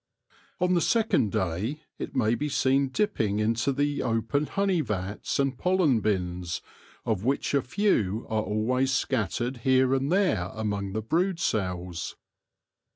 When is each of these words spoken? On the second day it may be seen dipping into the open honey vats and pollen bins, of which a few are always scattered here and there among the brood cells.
On 0.59 0.73
the 0.73 0.81
second 0.81 1.31
day 1.31 1.83
it 1.99 2.15
may 2.15 2.33
be 2.33 2.49
seen 2.49 2.89
dipping 2.89 3.37
into 3.37 3.71
the 3.71 4.01
open 4.01 4.47
honey 4.47 4.81
vats 4.81 5.37
and 5.37 5.55
pollen 5.55 5.99
bins, 5.99 6.59
of 7.05 7.23
which 7.23 7.53
a 7.53 7.61
few 7.61 8.25
are 8.27 8.41
always 8.41 8.91
scattered 8.91 9.57
here 9.57 9.93
and 9.93 10.11
there 10.11 10.49
among 10.55 10.93
the 10.93 11.03
brood 11.03 11.39
cells. 11.39 12.15